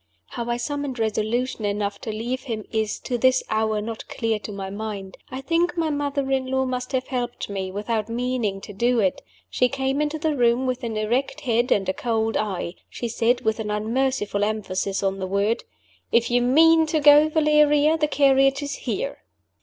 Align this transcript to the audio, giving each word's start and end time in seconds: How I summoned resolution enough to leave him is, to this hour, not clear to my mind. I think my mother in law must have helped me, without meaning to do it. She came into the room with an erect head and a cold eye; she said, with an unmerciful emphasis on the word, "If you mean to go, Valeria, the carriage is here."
How 0.29 0.49
I 0.49 0.57
summoned 0.57 0.97
resolution 0.97 1.63
enough 1.63 2.01
to 2.01 2.09
leave 2.11 2.45
him 2.45 2.65
is, 2.71 2.97
to 3.01 3.19
this 3.19 3.43
hour, 3.51 3.79
not 3.81 4.07
clear 4.07 4.39
to 4.39 4.51
my 4.51 4.71
mind. 4.71 5.15
I 5.29 5.41
think 5.41 5.77
my 5.77 5.91
mother 5.91 6.31
in 6.31 6.47
law 6.47 6.65
must 6.65 6.91
have 6.93 7.09
helped 7.09 7.51
me, 7.51 7.69
without 7.69 8.09
meaning 8.09 8.61
to 8.61 8.73
do 8.73 8.99
it. 8.99 9.21
She 9.47 9.69
came 9.69 10.01
into 10.01 10.17
the 10.17 10.35
room 10.35 10.65
with 10.65 10.83
an 10.83 10.97
erect 10.97 11.41
head 11.41 11.71
and 11.71 11.87
a 11.87 11.93
cold 11.93 12.35
eye; 12.35 12.73
she 12.89 13.07
said, 13.07 13.41
with 13.41 13.59
an 13.59 13.69
unmerciful 13.69 14.43
emphasis 14.43 15.03
on 15.03 15.19
the 15.19 15.27
word, 15.27 15.65
"If 16.11 16.31
you 16.31 16.41
mean 16.41 16.87
to 16.87 16.99
go, 16.99 17.29
Valeria, 17.29 17.95
the 17.95 18.07
carriage 18.07 18.63
is 18.63 18.73
here." 18.73 19.19